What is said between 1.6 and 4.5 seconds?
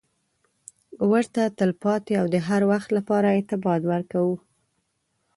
پاتې او د هروخت لپاره اعتبار ورکوو.